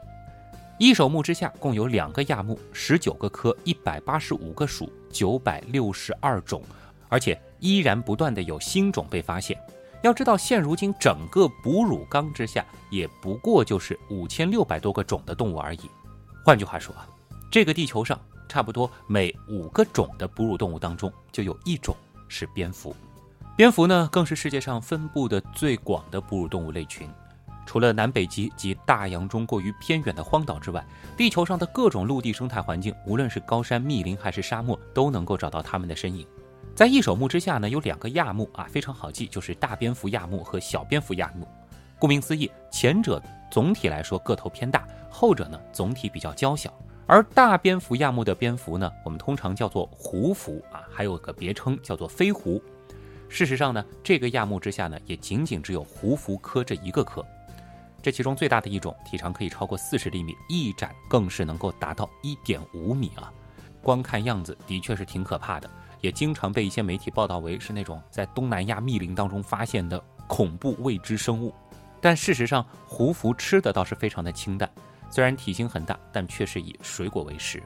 [0.82, 6.64] 一手目之下共有两个亚目、十九个科、一百八十五个属、九百六十二种，
[7.08, 9.56] 而且依然不断的有新种被发现。
[10.02, 15.82] 要知道，现如今整个哺乳纲之下也不过就是五千六百多个种的动物而已。
[16.44, 17.08] 换句话说啊，
[17.52, 21.96] 这个地球上差不多每五个种的哺乳动物当中就有一种
[22.28, 22.96] 是蝙蝠。
[23.56, 27.08] 蝙蝠呢，更是世界上分布的最广的哺乳动物类群。
[27.66, 36.26] 除了南北极及大洋中过于偏远的荒岛之外，地球上的各种陆地生态环境，无论是高山、密林还是沙漠，都能够找到它们的身影。
[36.76, 41.48] 在翼手目之下呢，有两个亚目啊，非常好记，就是大蝙蝠亚目和小蝙蝠亚目。
[42.00, 43.22] 顾名思义，前者
[43.52, 46.74] 总体来说个头偏大，后者呢总体比较娇小。
[47.06, 52.62] 而大蝙蝠亚目的蝙蝠呢，我们通常叫做狐蝠啊，还有个别称叫做飞狐。
[53.28, 57.26] 事实上呢，这个亚目之下呢，也仅仅只有狐蝠科这一个科。
[58.02, 63.32] 这其中最大的一种体长可以超过四十厘米，翼展更是能够达到一点五米啊！
[63.82, 65.70] 光看样子的确是挺可怕的，
[66.02, 71.54] 也经常被一些媒体报道为是那种在东南亚密林当中发现的恐怖未知生物。
[72.00, 74.68] 但事实上，胡蝠吃的倒是非常的清淡，
[75.10, 77.62] 虽然体型很大，但却是以水果为食。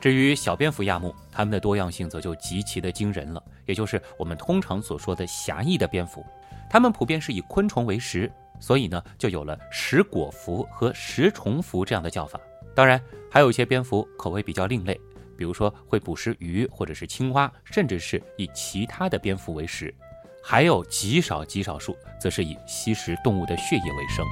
[0.00, 6.24] 至于小蝙蝠亚目，它们的多样性则就极其的惊人了，也就是我们通常所说的狭义的蝙蝠，
[6.68, 8.30] 它们普遍是以昆虫为食。
[8.60, 12.40] 所以呢，就有了食果蝠和食虫蝠这样的叫法。
[12.74, 15.00] 当然，还有一些蝙蝠口味比较另类，
[15.36, 19.94] 比如说会捕食鱼或者是青蛙，甚至是以其他的蝙蝠为食。
[20.42, 24.24] 还有极少极少数，则是以吸食动物的血液为生。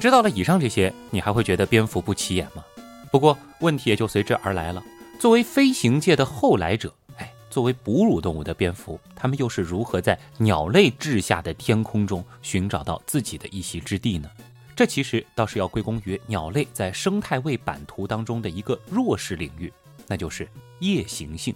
[0.00, 2.62] 知道了以上这些，你还会觉得蝙蝠不起眼吗？
[3.10, 4.82] 不过问题也就随之而来了。
[5.18, 6.92] 作为飞行界的后来者，
[7.54, 14.28] 作为哺乳动物的蝙蝠，它们又是如何在鸟类治下的天空中寻找到自己的一席之地呢？
[14.74, 19.72] 这其实倒是要归功于鸟类在生态位版图当中的一个弱势领域，
[20.08, 20.48] 那就是
[20.80, 21.54] 夜行性。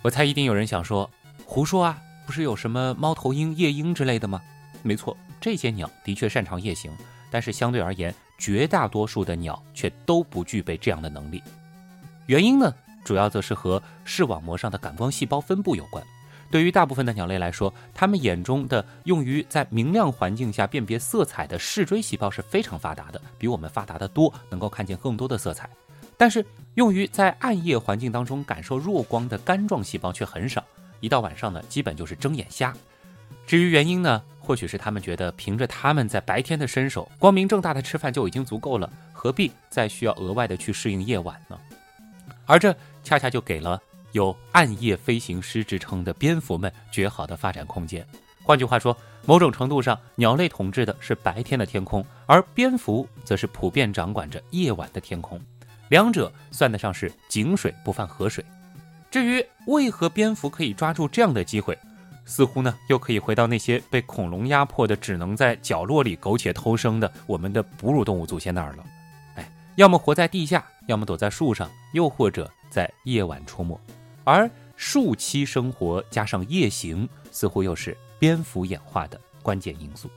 [0.00, 1.10] 我猜一定有人想说，
[1.44, 4.40] 胡说啊，不是有什么猫头鹰、夜鹰之类的吗？
[4.84, 6.92] 没错，这些鸟的确擅长夜行，
[7.32, 11.42] 但是相对而言，绝大多数的鸟却都不具备这样的能力。
[12.26, 12.72] 原因呢，
[13.06, 16.04] 主要则是和视网膜上的感光细胞分布有关。
[16.50, 25.70] 对于大部分的鸟类来说，它们眼中的用于在明亮环境下辨别色彩的视锥细胞是非常发达的，比我们发达的多，能够看见更多的色彩。
[26.16, 30.64] 但是，用于在暗夜环境当中感受弱光的肝状细胞却很少，
[30.98, 32.74] 一到晚上呢，基本就是睁眼瞎。
[33.46, 41.56] 至于原因呢，或许是他们觉得凭着他们在白天的身手，光明正大的吃饭就已经足够了，何必再需要额外的去适应夜晚呢？
[42.48, 42.74] 而这
[43.06, 43.80] 恰恰就给了。
[44.10, 48.04] 有暗夜飞行师之称的蝙蝠们绝好的发展空间。
[48.42, 55.40] 换句话说，某种程度上，鸟类统治的是白天的天空，而蝙蝠则是普遍掌管着夜晚的天空。
[55.90, 58.44] 两者算得上是井水不犯河水。
[59.08, 61.78] 至于为何蝙蝠可以抓住这样的机会，
[62.24, 68.84] 似乎呢又可以回到那些被恐龙压迫的、只能在角落里苟且偷生的我们的哺乳动物祖先那儿了。
[69.36, 73.78] 哎，要么活在地下，要么躲在树上，又或者在夜晚出没。
[74.24, 80.10] 而树栖生活加上夜行，似乎又是蝙蝠演化的关键因素。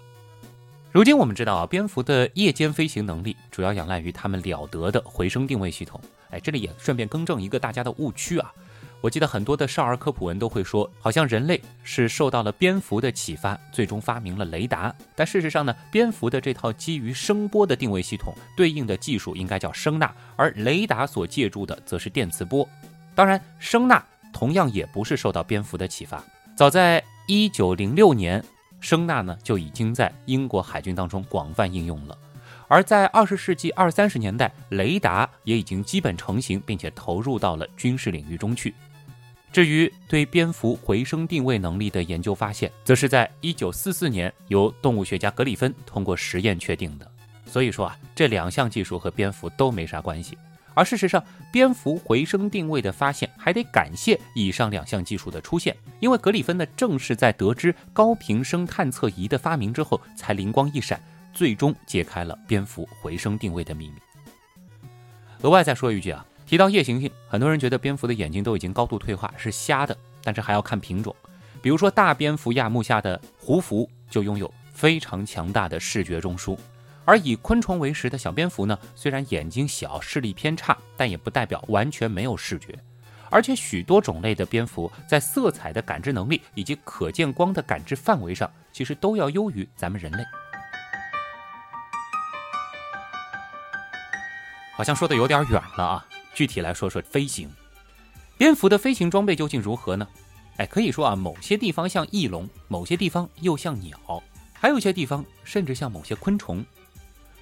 [0.92, 6.02] 如今我们知道啊，蝙蝠的夜间飞行能力主要仰赖于它们了得的回声定位系统。
[6.32, 8.52] 哎，这里也顺便更正一个大家的误区啊。
[9.02, 14.94] 我记得很多的少儿科普文都会说，好像人类是受到了蝙蝠的启发，最终发明了雷达。
[15.16, 22.68] 但事实上呢，蝙蝠的这套基于声波的定位系统，对应的技术应该叫声呐，而雷达所借助的则是电磁波。
[23.16, 26.22] 当然，声呐同样也不是受到蝙蝠的启发。
[26.56, 28.44] 早在一九零六年，
[28.82, 32.18] 声呐呢就已经在英国海军当中广泛应用了。
[32.68, 38.76] 而在二十世纪二三十年代，雷达也已经基本成型，并且投入到了军事领域中去。
[39.52, 47.12] 至于对蝙蝠回声定位能力的研究发现，则是在一九四四年由动物学家格里芬通过实验确定的。
[47.46, 50.38] 所以说啊，这两项技术和蝙蝠都没啥关系。
[50.76, 61.02] 而事实上，蝙蝠回声定位的发现还得感谢以上两项技术的出现，因为格里芬呢正是在得知高频声探测仪的发明之后，才灵光一闪，
[61.34, 63.96] 最终揭开了蝙蝠回声定位的秘密。
[65.42, 71.16] 额外再说一句啊，提到夜行性，很多人觉得蝙蝠的眼睛都已经高度退化，是瞎的，但是还要看品种，
[71.62, 76.58] 比如说大蝙蝠亚目下的胡蝠就拥有非常强大的视觉中枢。
[77.06, 82.74] 而以昆虫为食的小蝙蝠呢，虽然眼睛小、视力偏差，但也不代表完全没有视觉。
[83.30, 90.26] 而且许多种类的蝙蝠在色彩的感知能力以及可见光的感知范围上，其实都要优于咱们人类。
[94.74, 96.06] 好像说的有点远了啊，
[96.40, 97.50] 具体来说说飞行。
[98.38, 100.08] 蝙蝠的飞行装备究竟如何呢？
[100.56, 104.24] 哎，可以说啊，某些地方像翼龙，某些地方又像鸟，
[104.54, 106.66] 还有一些地方甚至像某些昆虫。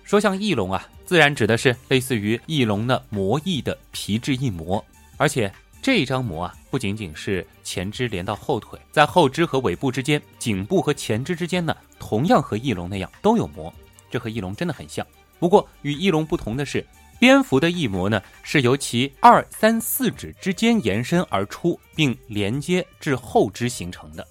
[0.03, 4.83] 说像翼龙啊，自然指的是类似于翼龙的膜翼的皮质翼膜，
[5.17, 13.71] 而且这张膜啊，不仅仅是前肢连到后腿，在后肢和尾部之间、颈部和前肢之间呢，同样和翼龙那样都有膜，
[14.09, 15.05] 这和翼龙真的很像。
[15.37, 16.83] 不过与翼龙不同的是，
[17.19, 24.25] 蝙蝠的翼膜呢是由其二三四指之间延伸而出，并连接至后肢形成的，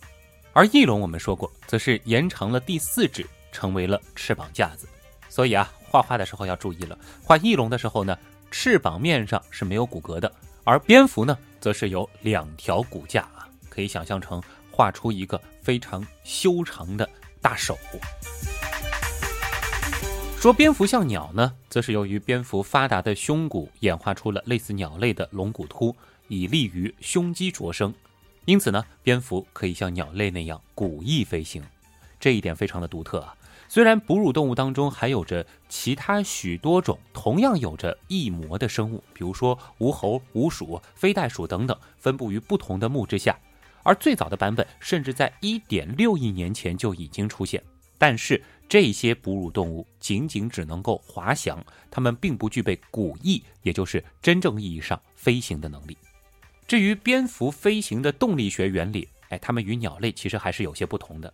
[0.52, 4.88] 而翼龙我们说过，则是延长了第四指，成为了翅膀架子。
[5.28, 6.96] 所以啊，画画的时候要注意了。
[7.22, 8.16] 画翼龙的时候呢，
[8.50, 10.32] 翅膀面上是没有骨骼的，
[10.64, 17.08] 而蝙蝠呢，则是有两条骨架啊，可以想象成画出一个非常修长的
[17.40, 17.76] 大手。
[20.46, 25.92] 说蝙蝠像鸟呢，则是由于蝙蝠发达的胸骨演化出了类似鸟类的龙骨突，
[26.28, 27.92] 以利于胸肌着生。
[28.44, 31.64] 因此呢，蝙蝠可以像鸟类那样古翼飞行，
[32.20, 33.34] 这一点非常的独特啊。
[33.68, 43.36] 虽然哺乳动物当中还有着其他许多种同样有着翼膜的生物，比如说无猴、无鼠、飞袋鼠等等，分布于不同的木质下，
[43.82, 47.60] 而最早的版本甚至在1.6亿年前就已经出现。
[47.98, 55.96] 但是这些哺乳动物仅仅只能够滑翔，它们并不具备古翼，也就是真正意义上飞行的能力。
[56.66, 61.32] 至于蝙蝠飞行的动力学原理，哎，它们与鸟类其实还是有些不同的。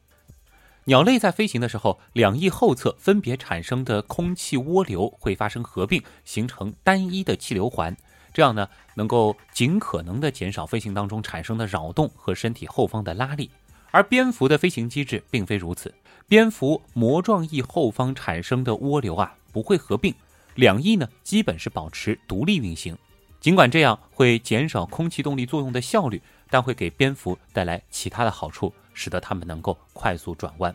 [0.84, 7.96] 鸟类在飞行的时候，两翼后侧分别产生的空气涡流会发生合并，形成单一的气流环。
[8.34, 13.48] 这样呢，能够尽可能的减少飞行当中产生的扰动和身体后方的拉力。
[13.90, 15.94] 而蝙蝠的飞行机制并非如此，
[16.32, 20.14] 蝙蝠膜状翼后方产生的涡流啊不会合并，
[20.54, 22.96] 两翼呢基本是保持独立运行。
[23.38, 28.72] 尽管这样会减少空气动力作用的效率，但会给蝙蝠带来其他的好处。
[28.94, 30.74] 使得它们能够快速转弯，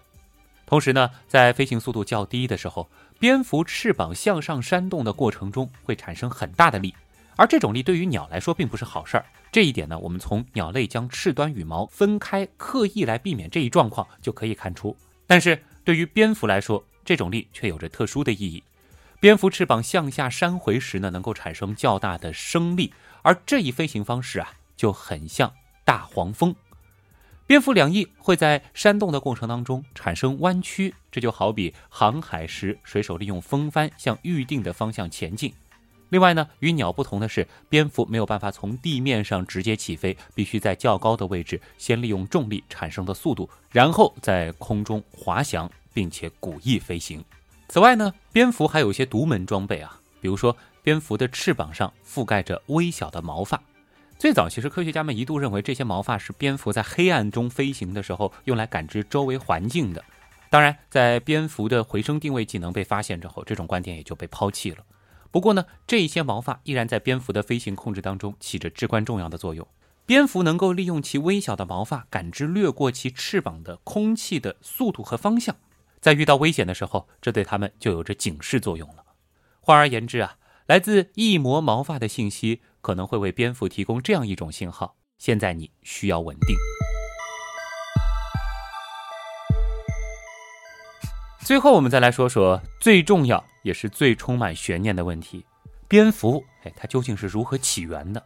[0.68, 2.88] 同时呢，在飞行速度较低的时候，
[3.18, 6.93] 蝙蝠翅膀向上扇动的过程中会产生很大的力，
[7.36, 9.26] 而这种力对于鸟来说并不是好事儿。
[9.51, 14.95] 这一点呢，我们从鸟类将翅端羽毛分开，刻意来避免这一状况就可以看出。
[15.28, 18.64] 但是对于蝙蝠来说，这种力却有着特殊的意义。
[19.20, 25.54] 蝙蝠翅膀向下扇回时呢，能够产生较大的升力，而这一飞行方式啊，就很像
[25.84, 26.56] 大黄蜂。
[27.46, 35.54] 蝙蝠两翼会在扇动的过程当中产生弯曲，这就好比航海时水手利用风帆向预定的方向前进。
[36.10, 47.24] 另外呢，与鸟不同的是，蝙蝠没有办法从地面上直接起飞，必须在较高的位置先利用重力产生的速度，然后在空中滑翔，并且鼓翼飞行。
[47.68, 53.62] 此外呢，蝙蝠还有一些独门装备啊，比如说蝙蝠的翅膀上覆盖着微小的毛发。
[54.18, 60.03] 最早，其实科学家们一度认为这些毛发是蝙蝠在黑暗中飞行的时候用来感知周围环境的。
[60.49, 64.78] 当然，在蝙蝠的回声定位技能被发现之后，这种观点也就被抛弃了。
[65.38, 69.68] 不过呢，这些毛发依然在蝙蝠的飞行控制当中起着至关重要的作用。
[70.04, 75.56] 蝙蝠能够利用其微小的毛发感知掠过其翅膀的空气的速度和方向，
[76.02, 79.04] 在遇到危险的时候，这对它们就有着警示作用了。
[79.60, 82.62] 换而言之啊，来自翼膜毛发的信息。
[82.82, 86.56] 可能会为蝙蝠提供这样一种信号：现在你需要稳定。
[91.48, 95.45] 最后，我们再来说说最重要也是最充满悬念的问题：
[95.88, 98.22] 蝙蝠，哎，它究竟是如何起源的？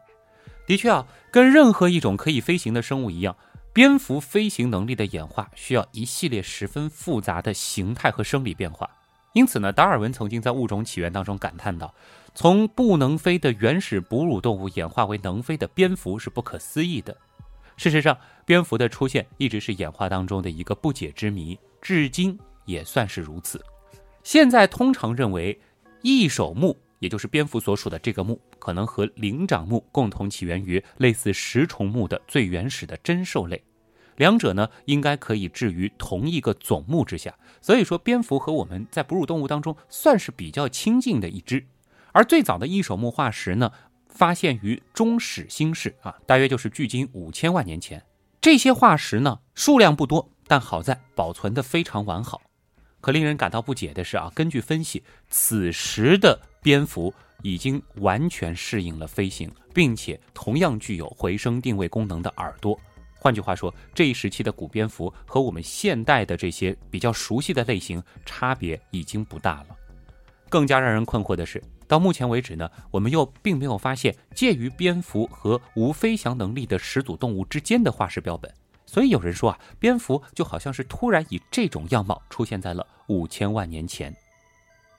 [0.66, 3.38] 的确啊，跟任何一种可以飞行的生物一样，
[3.74, 8.90] 蝙蝠飞行能力的演化需要一系列十分复杂的形态和生理变化。
[9.34, 11.94] 因此呢，达尔文曾经在《物种起源》当中感叹道。
[12.34, 17.16] 从不能飞的原始哺乳动物演化为能飞的蝙蝠是不可思议的。
[17.78, 18.18] 事实上，
[18.48, 22.36] 蝙蝠的出现一直是演化当中的一个不解之谜，至今
[22.66, 23.64] 也算是如此。
[24.24, 25.60] 现在通常认为，
[26.02, 33.64] 翼手目，也就是蝙蝠所属的这个目，可能和灵长目共同起源于类似食虫目的最原始的真兽类，
[34.18, 37.36] 两者呢应该可以置于同一个总目之下。
[37.62, 41.66] 所以说，蝙蝠和我们在哺乳动物当中算是比较亲近的一支。
[42.12, 43.72] 而最早的翼手目化石呢，
[44.10, 48.04] 发现于中始新世啊，大约就是距今五千万年前。
[48.40, 52.42] 这些化石呢，数量不多，但好在保存的非常完好。
[53.02, 62.80] 可令人感到不解的是啊，根据分析，此时的蝙蝠已经完全适应了飞行，并且同样具有回声定位功能的耳朵。
[63.16, 69.76] 换句话说，这一时期的古蝙蝠和我们现代的这些比较熟悉的类型差别已经不大了。
[70.48, 71.62] 更加让人困惑的是。
[71.88, 78.50] 到目前为止呢，我们又并没有发现介于蝙蝠和无飞翔能力的始祖动物之间的化石标本，
[78.92, 84.14] 所以有人说啊，蝙蝠就好像是突然以这种样貌出现在了五千万年前。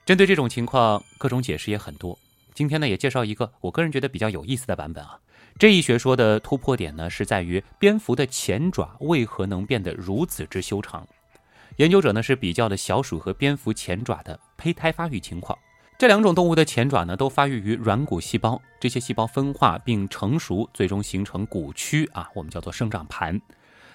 [0.03, 2.17] 针对这种情况，各种解释也很多。
[2.55, 5.19] 今天呢，也介绍一个我个人觉得比较有意思的版本啊。
[5.59, 11.07] 这一学说的突破点呢，是在于蝙蝠的前爪为何能变得如此之修长。
[11.75, 15.55] 研究者呢是比较了小鼠和蝙蝠前爪的胚胎发育情况。
[15.99, 23.39] 这两种动物的前爪呢，都发育于软骨细胞，这些细胞分化并成熟，最终形成骨区啊，我们叫做生长盘。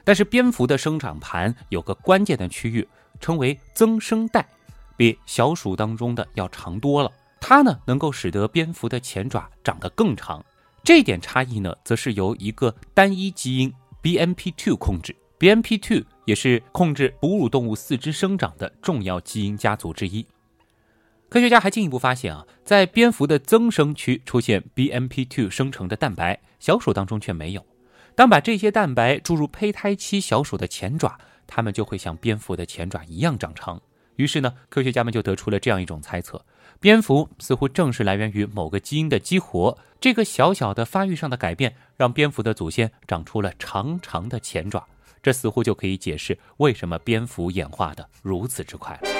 [0.08, 2.88] 但是蝙蝠的生长盘有个关键的区域，
[3.20, 4.48] 称为增生带，
[4.96, 7.12] 比小鼠当中的要长多了。
[7.38, 10.42] 它呢，能够使得蝙蝠的前爪长得更长。
[10.82, 13.70] 这点差异呢，则是由一个单一基因
[14.02, 15.14] BMP2 控制。
[15.38, 20.26] BMP2 也是控制哺乳动物四肢生长的重要基因家族之一。
[21.28, 27.62] 科学家还进一步发现啊，在蝙蝠的增生区出现 BMP2 生成的蛋白，小鼠当中却没有。
[28.18, 31.16] 当把这些蛋白注入胚胎期小鼠的前爪，
[31.46, 33.80] 它们就会像蝙蝠的前爪一样长长。
[34.16, 36.44] 于是呢，科学家们就得出了这样一种猜测：
[36.80, 39.78] 蝙蝠似乎正是来源于某个基因的激活。
[40.00, 44.84] 这个小小的发育上的改变，让蝙蝠的祖先长出了长长的前爪。
[45.22, 49.17] 这似乎就可以解释为什么蝙蝠演化的如此之快了。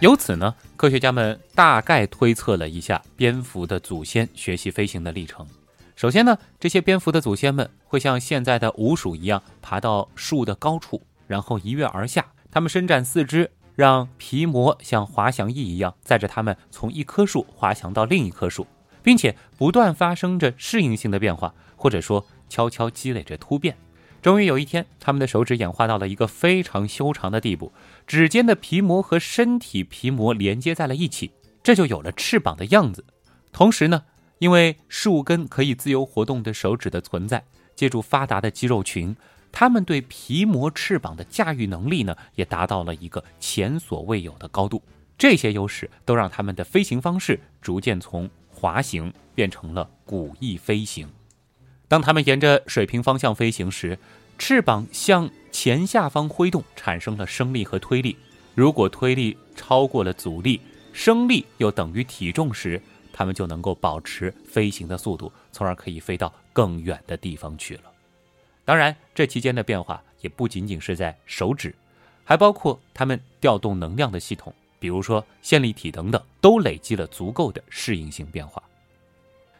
[0.00, 5.46] 由此呢，科学家们大概推测了一下蝙蝠的祖先学习飞行的历程。
[5.94, 12.24] 首先呢，这些蝙蝠的祖先们会像现在的鼯鼠一样爬到树的高处，然后一跃而下。
[12.50, 18.66] 它们伸展四肢，让皮膜像滑翔翼一样载着它们从一棵树滑翔到另一棵树，
[19.02, 23.76] 并且不断发生着适应性的变化，或者说悄悄积累着突变。
[24.22, 27.72] 终于有一天，它们的手指演化到了一个非常修长的地步，
[28.06, 31.30] 指尖的皮膜和身体皮膜连接在了一起，
[31.62, 33.04] 这就有了翅膀的样子。
[33.52, 34.04] 同时呢，
[34.38, 37.44] 因为树根可以自由活动的手指的存在，
[37.74, 39.16] 借助发达的肌肉群，
[39.50, 44.82] 它们对皮膜翅膀的驾驭能力呢，也达到了一个前所未有的高度。
[45.16, 51.08] 这些优势都让它们的飞行方式逐渐从滑行变成了古翼飞行。
[51.90, 53.98] 当它们沿着水平方向飞行时，
[54.38, 58.16] 翅膀向前下方挥动，产生了升力和推力。
[58.54, 60.60] 如果推力超过了阻力，
[60.92, 62.80] 升力又等于体重时，
[63.12, 67.82] 它们就能够保持飞行的速度，从而可以飞到更远的地方去了。
[68.64, 71.74] 当然，这期间的变化也不仅仅是在手指，
[72.22, 78.62] 还包括它们调动能量的系统，比如说线粒体等等，都累积了足够的适应性变化。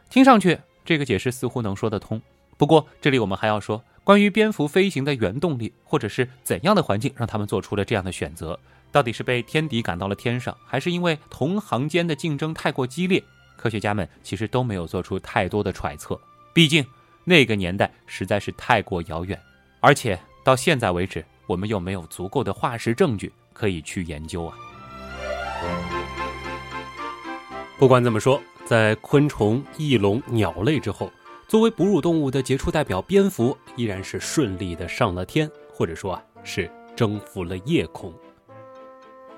[0.08, 0.56] 听上去。
[0.90, 2.20] 这个解释似乎能说得通，
[2.56, 8.58] 不过这里我们还要说，关于蝙蝠飞行的原动力，或者是怎样的环境让他们做出了这样的选择，
[8.90, 13.22] 到底是被天敌赶到了天上，还是因为同行间的竞争太过激烈？
[13.56, 16.20] 科学家们其实都没有做出太多的揣测，
[16.52, 16.84] 毕竟
[17.22, 19.40] 那个年代实在是太过遥远，
[19.78, 24.56] 而且到现在为止，我们又没有足够的化石证据可以去研究啊。
[27.78, 28.42] 不管怎么说。
[28.70, 31.10] 在昆虫、翼龙、鸟类之后，
[31.48, 38.14] 作为哺乳动物的杰出代表，蝙蝠依然是顺利的上了天，或者说啊是征服了夜空。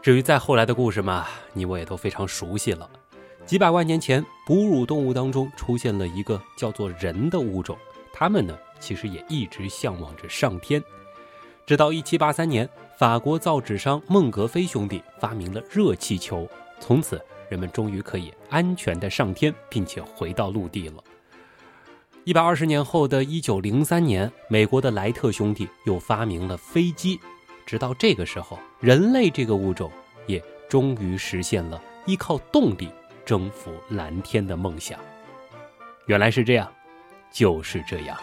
[0.02, 2.86] 至于再后来的故事嘛，你我也都非常熟悉了。
[3.46, 7.74] 几百万年前，哺乳动物当中出现了一个叫做人的物种，
[8.12, 10.84] 他们呢其实也一直向往着上天。
[11.64, 12.68] 直到1783年，
[12.98, 16.46] 法国造纸商孟格飞兄弟发明了热气球，
[16.78, 17.18] 从此。
[17.52, 21.04] 人们终于可以安全的上天，并且回到陆地了。
[22.24, 27.20] 一百二十年后的一九零三年，美国的莱特兄弟又发明了飞机。
[27.66, 29.92] 直到这个时候，人类这个物种
[30.26, 32.88] 也终于实现了依靠动力
[33.22, 34.98] 征服蓝天的梦想。
[36.06, 36.72] 原来是这样，
[37.30, 38.16] 就是这样。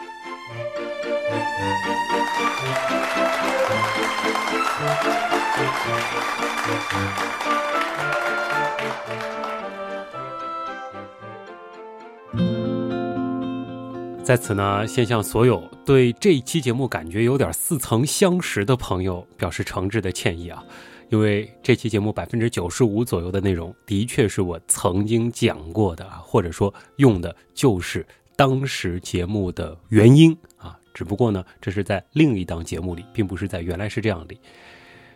[14.29, 20.63] 在此呢，先向所有对这一期节目感觉有点似曾相识的朋友表示诚挚的歉意啊，
[21.09, 28.05] 因为这期节目百分之九十五左右的内容的确是我曾经讲过的啊，或者说用的就是
[28.35, 34.39] 当时节目的原因啊，只不过呢，这是在另一档节目里，并不是在原来是这样里。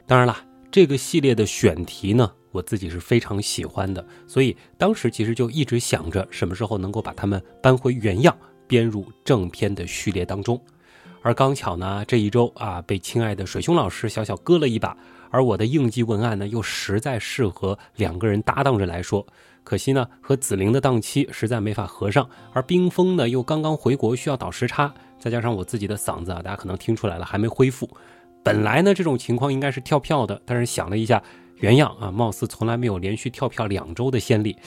[0.07, 0.36] 当然了，
[0.72, 8.36] 这个系列的选题呢，我自己是非常喜欢的，所以当时其实就一直想着什么时候能够把它们搬回原样。
[8.74, 10.60] 编入正片的序列当中，
[11.22, 14.98] 而刚巧呢，这一周啊，被亲爱的水兄老师小小割了一把，
[15.30, 19.24] 而我的应急文案呢，又实在适合两个人搭档着来说。
[19.64, 27.88] 可惜呢，和紫菱的档期实在没法合上，而冰封呢又刚刚回国，需要倒时差，再加上我自己的嗓子啊，大家可能听出来了，还没恢复。
[28.42, 31.22] 本来呢，这种情况应该是跳票的，但是想了一下，
[31.58, 34.58] 原样啊，貌似从来没有连续跳票两周的先例。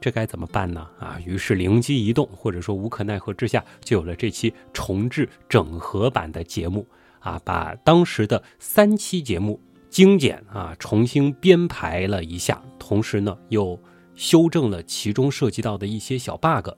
[0.00, 0.86] 这该怎么办呢？
[0.98, 6.86] 啊，于是灵机一动，或者说无可奈何之下，就有了这期重置整合版的节目
[7.18, 13.78] 啊，把当时的三期节目精简啊，重新编排了一下，同时呢，又
[14.14, 16.68] 修正了其中涉及到的一些小 bug。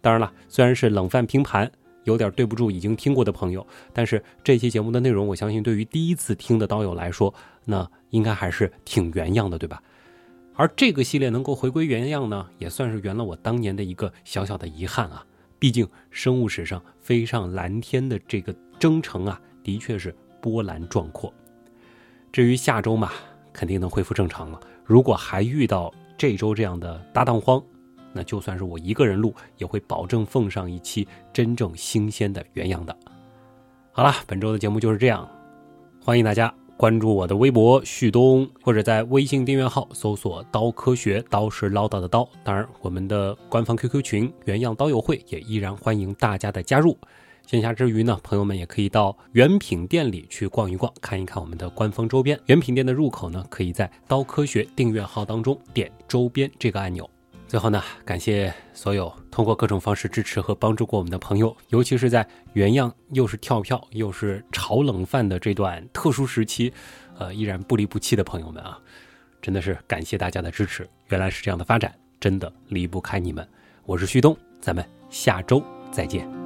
[0.00, 1.70] 当然了，虽然是冷饭拼盘，
[2.04, 9.82] 有点对不住已经听过的朋友，但是这期节目的内容，我相信对于第一次听的刀友来说，那应该还是挺原样的，对吧？
[10.54, 15.24] 而这个系列能够回归原样呢，也算是圆了我当年的一个小小的遗憾啊。
[15.58, 21.32] 毕竟生物史上飞上蓝天的这个征程啊，的确是波澜壮阔。
[22.32, 23.10] 至于下周嘛，
[23.52, 24.60] 肯定能恢复正常了。
[24.84, 27.62] 如果还遇到这周这样的搭档荒，
[28.12, 32.96] 那就算是我一个人录，也会保证奉上一期真正新鲜的原样的。
[33.92, 35.28] 好了，本周的节目就是这样，
[36.02, 36.59] 欢迎大家。
[36.80, 42.26] 关注我的微博旭东，或者在微信订阅号搜索“刀科学”，刀是唠叨的刀。
[42.42, 46.96] 当然，我们的官方 QQ 群“原样刀友会”也依然欢迎大家的加入。
[47.46, 52.40] 闲暇之余呢，朋友们也可以到原品店里去逛一逛，看一看我们的官方周边。
[52.46, 57.06] 原品店的入口呢，可以在“刀科学”订阅号当中点“周边”这个按钮。
[57.50, 66.72] 最后呢，感谢所有通过各种方式支持和帮助过我们的朋友，尤其是在原样又是跳票又是炒冷饭的这段特殊时期，
[67.18, 68.78] 呃，依然不离不弃的朋友们啊，
[69.42, 70.88] 真的是感谢大家的支持。
[71.08, 73.44] 原来是这样的发展，真的离不开你们。
[73.84, 76.39] 我是旭东，咱们下周再见。